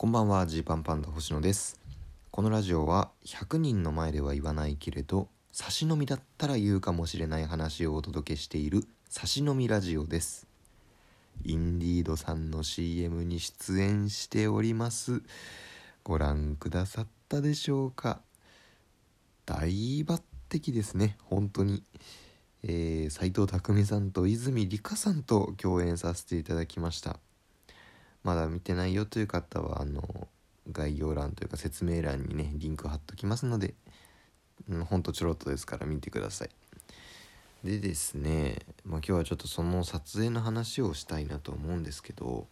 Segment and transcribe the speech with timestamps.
[0.00, 1.80] こんばんはジーパンパンダ星野です。
[2.30, 10.46] このラジオは100人の前では言わないけれど差し飲みだったら言うかもしれない話をお届けしている差し飲みラジオです。
[11.44, 15.20] インディードさんの CM に出演しております。
[16.04, 18.20] ご覧くださったでしょうか？
[19.46, 21.16] 大抜擢ですね。
[21.24, 21.82] 本当に。
[22.62, 27.18] えー、斉藤工さんと泉里香さんと共演させていただきました。
[28.24, 30.28] まだ見てないよという方はあの
[30.70, 33.74] 概要欄というか説明欄にねリンク貼っときますので、
[34.68, 36.50] うん、ほんとちょろっとですから見てください
[37.64, 42.46] でですね、まあ、今日はちょっとその撮影の話をしたいなと思うんですけど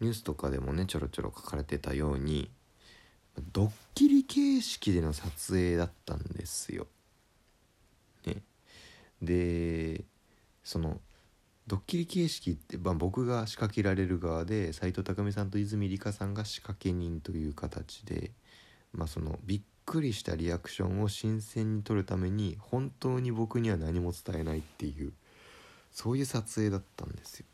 [0.00, 2.50] ニュースとかでもねちょろちょろ書かれてたように
[3.52, 6.86] ドッキリ形式での撮影だったんですよ。
[8.24, 8.36] ね、
[9.20, 10.02] で
[10.64, 10.98] その
[11.66, 18.30] ドッキリ形式って、まあ、僕が仕掛けられる側で斎藤工さんと泉里香さんが仕掛け人という形で、
[18.92, 25.12] まあ、そのびっくりしたリアクションを新鮮に撮るために本当に僕には何も伝えないっていう
[25.90, 27.46] そういう撮影だったんですよ。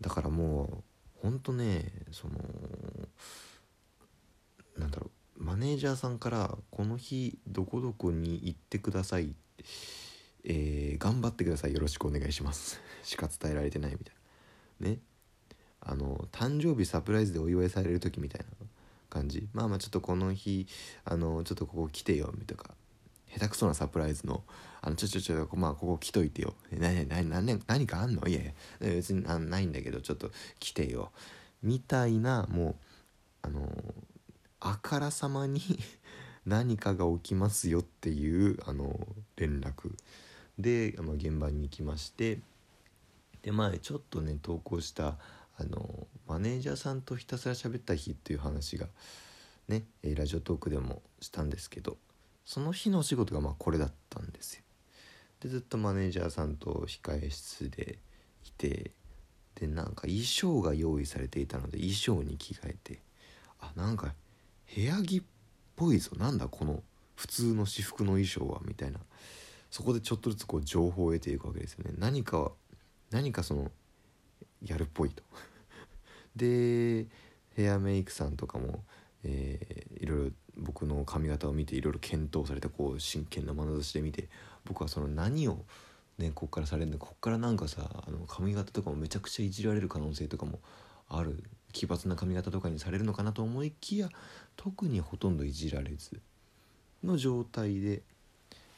[0.00, 0.82] だからも
[1.22, 2.34] うほんとねその
[4.78, 9.34] なんだろうマネージャーさんから「この日どこどこに行ってください」
[10.44, 14.14] えー、頑張ってくださいよろしくお願いします」しか伝えられてないみたい
[14.80, 14.88] な。
[14.90, 14.98] ね。
[15.80, 18.66] あの誕生日サプライズでお祝いされる時みたいな
[19.08, 19.48] 感じ。
[19.52, 20.66] まあまあちょっとこの日
[21.04, 22.64] あのちょっとここ来てよみたいな。
[23.32, 24.42] 下手くそなサプライズの
[24.82, 28.26] 「あのちょちょちょまあここ来といてよ」何何何何かあんの？
[28.26, 28.52] いやいや。
[28.80, 31.12] 別にないんだけどちょっと来てよ。
[31.62, 32.76] みたいなもう
[33.42, 33.94] あの
[34.60, 35.60] あからさまに
[36.44, 39.06] 何かが起きますよっていうあの
[39.36, 39.94] 連絡。
[40.58, 42.40] で、まあ、現場に行きまして。
[43.42, 45.16] で前ちょっとね投稿した
[45.58, 48.86] あのマネージャーさんとひたすら喋った日っていう話が
[49.68, 51.96] ねラジオトークでもしたんですけど
[52.44, 54.62] その日のお仕事がまあこれだったんですよ。
[55.40, 57.98] でずっとマネージャーさんと控え室で
[58.44, 58.90] いて
[59.54, 62.98] でなんか衣装が用意されていたので衣装に着替えて
[63.60, 64.14] あなんか
[64.74, 65.22] 部屋着っ
[65.76, 66.12] ぽいぞ。
[66.16, 66.82] なんだこの
[67.16, 69.00] 普通の私服の衣装はみたいな。
[69.70, 71.92] そこでちょっとずつこう情報を得ていくわけですよね。
[71.96, 72.50] 何か
[73.10, 73.70] 何かその
[74.64, 75.22] やるっぽいと。
[76.36, 77.06] で
[77.54, 78.84] ヘアメイクさんとかも、
[79.24, 84.28] えー、いろいろ僕の髪型を見ていろいろ検討されてこう真剣な眼差しで見て
[84.64, 85.64] 僕はその何を
[86.18, 90.60] ねこっからされるんだこっからなんかさあの髪型とかもめちゃくちゃいじられる可能性とかも
[91.08, 91.42] ある
[91.72, 94.10] 奇抜な髪型とかにされるのかなと思いきや
[94.56, 96.20] 特にほとんどいじられず
[97.04, 98.02] の状態で、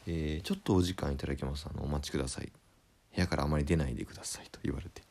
[0.06, 1.66] えー、ちょっとお時間いただきます。
[1.68, 2.52] あのお待ちください。
[3.14, 5.02] 部屋からあまり出ないでくださいと言われて。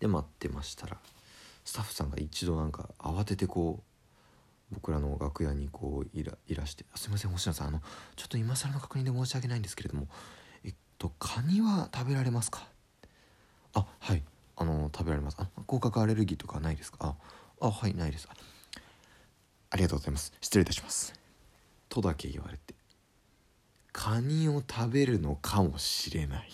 [0.00, 0.96] で待ってましたら
[1.64, 3.82] スタッフさんが一度なんか慌ててこ
[4.70, 7.82] う僕らの楽屋にこういらいらして「すいません星野さんあの
[8.14, 10.06] ちょっと今更の確認で申し訳ないんですけれども
[10.64, 12.68] えっとカニは食べられますか?」
[13.74, 14.22] あはい。
[14.60, 15.36] あの食べられます。
[15.38, 16.98] あ合格アレルギーとかないですか？
[17.00, 17.14] あ
[17.60, 18.28] あはいないです。
[19.70, 20.32] ありがとうございます。
[20.40, 21.12] 失礼いたします。
[21.88, 22.74] とだけ言われて。
[24.08, 26.48] カニを食べるのかもしれない、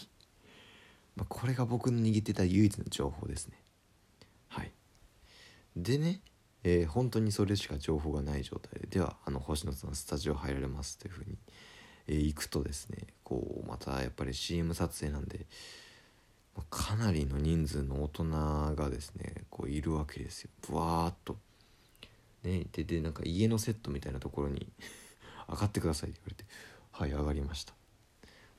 [1.14, 3.54] まあ、これが僕の握ってた唯一の情報ですね。
[4.48, 4.72] はい。
[5.76, 6.20] でね、
[6.64, 11.36] えー、本当にそれしか情報がない状態でではあの星野さんスタジオ入られますというふうに、
[12.08, 15.46] えー、行くとですねこうまたやっぱり CM 撮影なんで
[16.70, 18.24] かなりの人数の大人
[18.74, 20.50] がですねこういるわけですよ。
[20.68, 21.36] ブワーっと。
[22.42, 24.66] ね、ででなんか家のセットみたいなところに
[25.48, 26.73] 上がってくださいって言われて。
[26.96, 27.74] はい上がりました。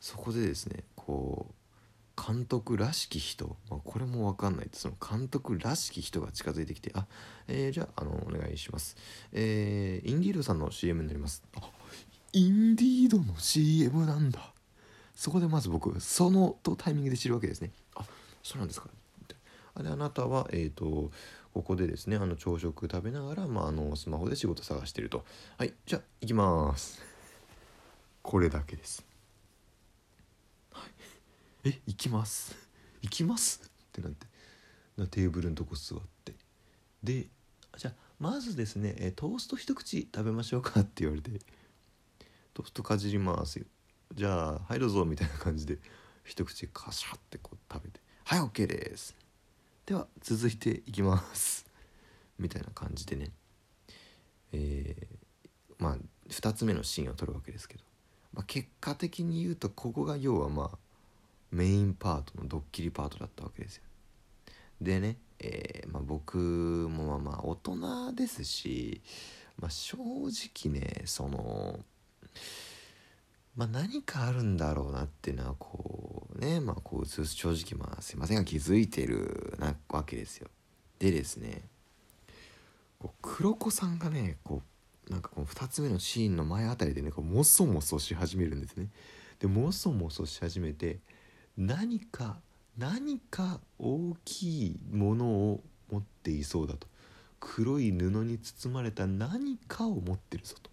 [0.01, 7.07] そこでですねこう監督らしき人、まあ、これも分かんないその監督らしき人が近づいてきて「あ、
[7.47, 8.97] えー、じゃああのお願いします」
[9.31, 11.43] えー、インディードさんの CM になります。
[11.55, 11.71] あ
[12.33, 14.53] インディードの CM なんだ。
[15.13, 17.71] そこでまず僕そのとタイミングで知るわけですね。
[17.95, 18.05] あ
[18.43, 18.89] そうなんですか。
[19.75, 21.09] あれあなたはえっ、ー、と
[21.53, 25.23] ここでですねあの朝食食べながら、まあ、あのスマホで仕事探してると。
[25.57, 27.14] はいじゃあ行きます
[28.25, 29.05] これだけです、
[30.73, 30.81] は
[31.63, 32.55] い、え行きます？
[33.03, 33.61] 行きます？
[33.63, 34.25] ってなって。
[34.97, 36.33] なテーブルのとこ座って。
[37.03, 37.27] で
[37.77, 41.31] じゃあまずですねえトースト一口食べましょうかって言われて。
[42.55, 43.65] トーストかじりますよ。
[44.13, 45.77] じゃあはいどうぞみたいな感じで
[46.23, 47.99] 一口カシャってこう食べて。
[48.23, 49.15] はい OK です。
[49.85, 51.65] では続いていきます。
[52.39, 53.29] みたいな感じでね。
[54.51, 55.97] えー、まあ
[56.29, 57.83] 2つ目のシーンを撮るわけですけど、
[58.35, 60.77] まあ、結果的に言うとここが要はまあ
[61.51, 63.83] メインパートのドッキリパートだったわけですよ
[64.81, 69.01] でね、えーまあ、僕もまあまあ大人ですし、
[69.57, 71.79] まあ、正直ねその
[73.55, 80.49] まあ何かあるんだろうなっていうのはこうねまあこう正直まあすいませんが気づいてるなわけですよ。
[80.99, 81.61] でですね
[83.21, 84.74] 黒子さんがねこう
[85.09, 88.87] なんかこの2つ目のシーンの前あたりでねこうモソモソし始めるんですね。
[89.39, 90.99] でモソモソし始めて
[91.57, 92.37] 何か
[92.77, 96.87] 何か大きいものを持っていそうだと。
[97.39, 100.71] 黒い布に包まれた何かを持ってるぞと。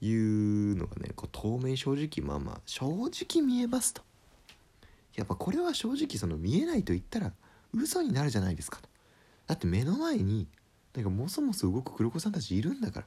[0.00, 4.02] いうのがねこう透明正直まあまあ正直見えますと。
[5.16, 7.32] やっぱこれは正直その見えないと言ったら
[7.74, 8.88] 嘘になるじゃないですかと。
[9.46, 10.46] だって目の前に
[10.94, 13.06] なんかもそもそ動く黒子さんたちいるんだから。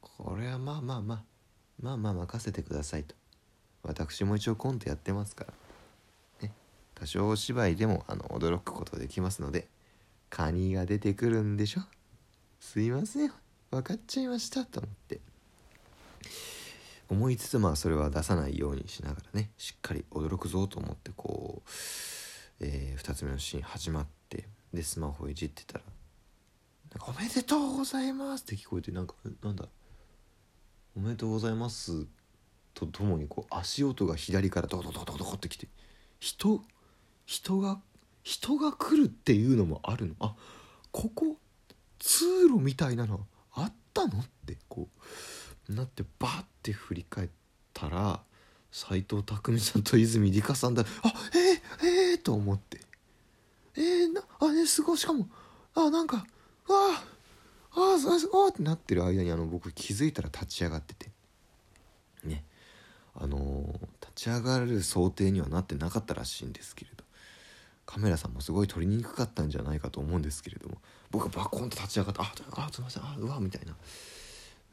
[0.00, 1.22] これはまあまあまあ
[1.80, 3.14] まあまあ任せてくださいと。
[3.82, 5.44] 私も一応コントやってますか
[6.42, 6.48] ら。
[6.48, 6.52] ね。
[6.94, 9.68] 多少お芝居でもあの驚くことできますので
[10.30, 11.82] カニが出てくるんでしょ？
[12.60, 13.32] すいません
[13.70, 15.20] 分かっちゃいましたと思って。
[17.10, 21.70] 思いつつまあそれは出さないようにしながらねしっかり驚くぞと思ってこう、
[22.60, 25.84] えー、2つ目のシーン始まってでスマホいじってたら
[27.08, 29.64] 「おめでとうございます」って聞こえてなんかなんだ
[30.98, 32.06] 「おめでとうございます」
[32.74, 35.68] とともにこう足音が左からドドドドドってきて
[36.18, 36.64] 人
[37.24, 37.80] 人が
[38.24, 40.14] 人が来るっていうのもあるの？
[40.18, 40.34] あ
[40.90, 41.36] ここ
[42.00, 44.18] 通路みたいなのあったの？
[44.18, 44.88] ってこ
[45.68, 47.28] うなってバッて振り返っ
[47.72, 48.20] たら
[48.72, 50.82] 斎藤工さんと泉里香さんだ。
[51.02, 51.12] あ
[51.80, 52.80] えー、えー、と思って。
[53.76, 55.28] えー、なあねすごいしかも
[55.74, 56.24] あなんかわ
[56.68, 57.04] あ
[57.72, 61.10] あああってなってる間にあの僕気づいたら立ち上がってて。
[62.24, 62.44] ね。
[63.14, 67.04] あのー、立ち上がる想定にはなってなかったらしいんですけれど。
[67.86, 70.78] カメラさんもすごい撮りにくかったんじゃないかと思うんですけれども。
[71.10, 72.20] 僕はバコンと立ち上がって
[72.52, 73.74] 「ああすいませんあうわ」みたいな。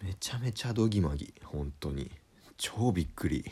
[0.03, 2.11] めちゃめちゃドギマギ本当に。
[2.57, 3.45] 超びっくり。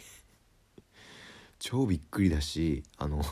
[1.59, 3.23] 超びっくりだしあの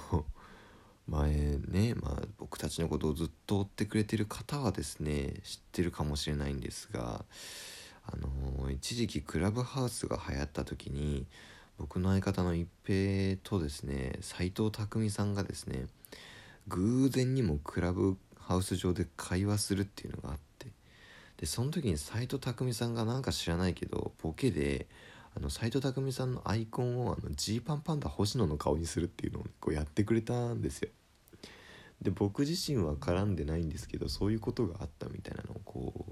[1.12, 7.26] 前ね、まあ、僕たちのことをずっと追ってくれてる方はですね知ってるかもしれないんですが
[8.06, 8.16] あ
[8.64, 11.26] の一時期クラブハウスが流行った時に
[11.78, 15.86] 僕の相方の一平とですね斎藤工さんがですね
[16.70, 20.68] 偶然にもクラブハウス上で会話するっていうのがあって
[21.38, 24.88] でその時に斎藤工さんがなんか知らないけどボケで
[25.50, 30.90] 斎藤工さんのアイコンをジーパンパンダ星野の顔にするっていうのをこうやってくれたんですよ。
[32.02, 36.06] で僕自身は絡んでないんですけどそういうことがあったみたいなのをこ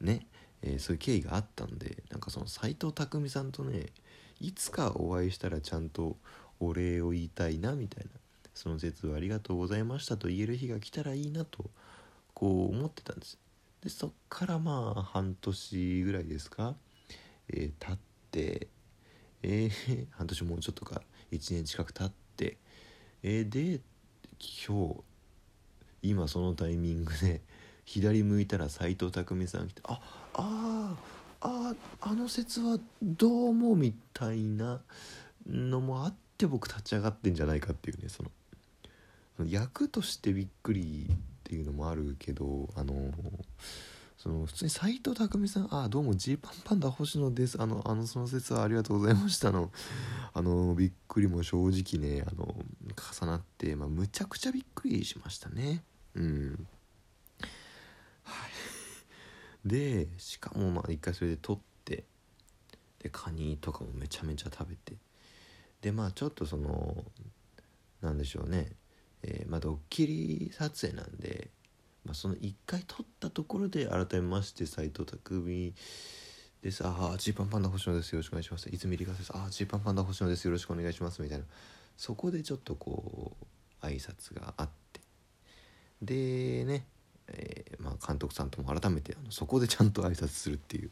[0.00, 0.26] うね、
[0.62, 3.86] えー、そういう経緯があったんでなんかその斎藤工さんとね
[4.40, 6.16] いつかお会いしたらちゃんと
[6.60, 8.10] お礼を言いたいなみたいな
[8.54, 11.70] その節はありがとうございましたと言える日が来たらいいなと
[12.34, 13.38] こう思ってたんです。
[13.82, 16.76] でそっからまあ半年ぐらいですか、
[17.48, 17.98] えー、経っ
[18.30, 18.68] て
[19.42, 22.58] えー、半年もうちょっとか1年近く経って
[23.24, 23.80] えー、で
[24.42, 24.94] 今日
[26.02, 27.40] 今そのタイミングで
[27.84, 30.00] 左向いたら斎藤工さん来てあ
[30.34, 30.96] あ
[31.40, 34.80] ああの説はどうもみたいな
[35.48, 38.30] のもあって僕立ち上がってんじゃないかっていうねその
[39.46, 42.94] 役としてびっくりっていうのもあるけどあの
[44.16, 47.60] その普通に斎藤工さん「あどうもジーパンパンダ星野です。
[47.60, 49.72] あのあのその説はありがとうございましたの」
[50.34, 52.54] あのびっくりも正直ねあの
[53.20, 55.82] 重なって、まあ、むちゃくちゃびっくりしましたね。
[56.14, 56.66] うん。
[58.22, 58.50] はい。
[59.68, 62.04] でしかもまあ一回それで撮って
[62.98, 64.96] でカニとかもめちゃめちゃ食べて。
[65.80, 67.04] でまあちょっとその
[68.00, 68.72] なんでしょうね。
[69.22, 71.50] えー、まあ、ドッキリ撮影なんで、
[72.04, 75.34] まあ、その1回撮ったところで改めまして斎藤工
[76.62, 76.86] です。
[76.86, 78.12] ああジーパンパンダ星野です。
[78.12, 78.68] よろしくお願いします。
[78.70, 79.32] 泉里香です。
[79.34, 80.44] ああジーパンパンダ星野です。
[80.44, 81.20] よろしくお願いします。
[81.20, 81.44] みたいな。
[81.96, 83.32] そこでちょっとこ
[83.82, 85.00] う挨拶があって。
[86.02, 86.86] でね、
[87.26, 90.90] えー、まあ、監督さんとも改めてあのそこでちゃんと挨拶するっていう。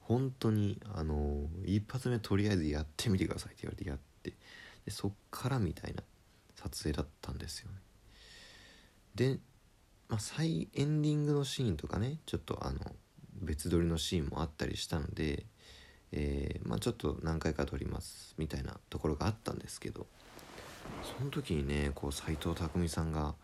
[0.00, 4.32] 本当にあの一発目とりあえずやってみてくださいって言われてやって。
[4.86, 6.02] でそっからみたいな
[6.54, 7.76] 撮影だったんですよね。
[9.14, 9.38] で、
[10.08, 12.80] まあ、再エンディングのシーンとかねちょっとあの
[13.42, 15.44] 別撮りのシーンもあったりしたので、
[16.12, 20.06] えー、まあ、ちょっと何回か撮りますみたいなところがあったんですけど
[21.02, 23.34] その時にねこう斎藤工さんが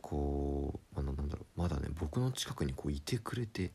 [0.00, 3.72] こうあのなんだろうまだね僕の近くにこういてくれて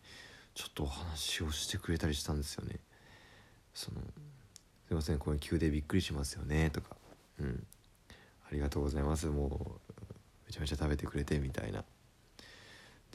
[0.54, 2.80] ちょっとお話をしてくれたりしたんですよね。
[3.74, 4.02] その
[4.88, 6.96] すいませんこれ急でびっくりしますよねとか、
[7.40, 7.66] うん、
[8.48, 9.92] ありがとうございますもう
[10.48, 11.84] めちゃめちゃ食べてくれてみたいな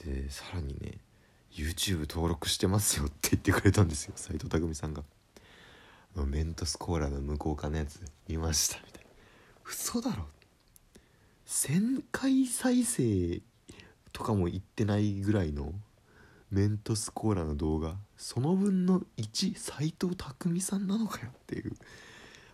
[0.04, 0.98] でさらにね
[1.52, 4.12] YouTube 登録してますよって言ってくれたんですよ。
[4.16, 5.02] 斎藤匠さんが。
[6.16, 9.10] メントスコーラの向こう側のやつ見ましたみたいな。
[9.64, 10.26] 嘘だろ。
[11.46, 13.40] 1000回再生
[14.12, 15.72] とかも言ってないぐらいの
[16.50, 17.94] メントスコーラの動画。
[18.16, 21.72] その分の1斎藤匠さんなのかよっていう。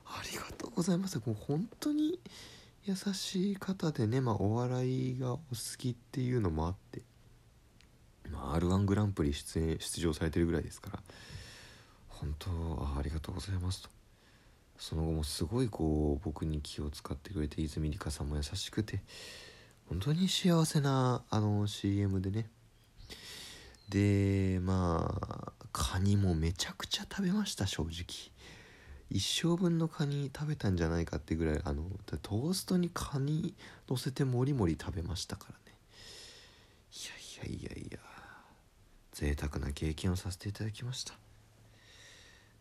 [0.06, 1.18] ありがとうございます。
[1.24, 2.18] もう本当に
[2.84, 5.42] 優しい方でねまあお笑いがお好
[5.76, 7.02] きっていうのもあって。
[8.30, 11.02] まあ r 1グランプリ出演出場されてるぐらいですから
[12.08, 12.50] 本当
[12.94, 13.90] あありがとうございますと。
[14.78, 19.00] その後もすごいこう僕に気を使ってくれて泉里香さんも優しくて
[19.88, 22.48] 本当に幸せなあの CM でね。
[23.88, 28.32] でまあカニもめちゃくちゃ食べました正直。
[29.08, 31.84] 一生分のカニ食べたんじゃないかってぐらいあの
[32.22, 33.54] トーストにカニ
[33.88, 35.78] 乗せてもりもり食べましたからね。
[36.92, 37.98] いやいやいやいや。
[39.16, 41.14] 贅沢な経験をさせていただきました。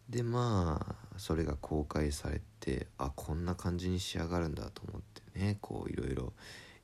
[0.07, 5.01] でまあそれが公開されてあこんな感じに仕上がるんだと思っ
[5.33, 6.31] てねこういろいろ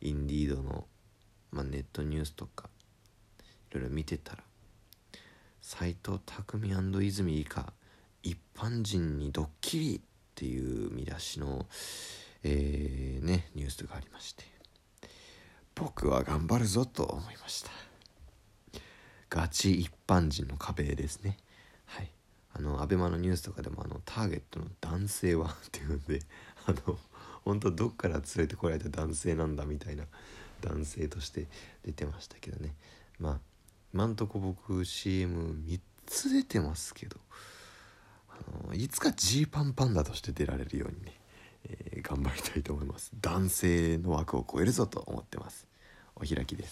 [0.02, 0.86] インディードの、
[1.52, 2.68] まあ、ネットニュースとか
[3.72, 4.44] いろいろ見てたら
[5.62, 7.72] 斎藤匠泉以下
[8.24, 10.02] 一般人にドッキリっ
[10.36, 11.66] ていう見出しの、
[12.44, 14.44] えー、ねニュースがありまして
[15.76, 17.91] 僕は頑張るぞと思いました。
[19.32, 21.38] ガチ一般人の壁ですね。
[21.86, 22.12] はい。
[22.54, 26.20] あのアベマのニュースとかでもあのターゲットの男性はっていうんで
[26.68, 27.00] あの
[27.46, 30.04] 本当どっから連れてこられた男性なんだみたいな
[30.60, 31.48] 男性として
[31.86, 32.76] 出てましたけどね。
[33.20, 33.40] まあ
[33.94, 37.18] 今んとこ僕 CM3 つ出てますけど
[38.30, 41.20] あのいつかジーパンパンダとして出られるようにね、
[41.64, 43.12] えー、頑張りたいと思います。
[43.22, 45.68] 男性の枠を超えるぞと思ってます。
[46.16, 46.70] お開きです。